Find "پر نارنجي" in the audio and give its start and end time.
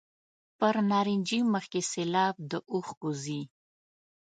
0.57-1.39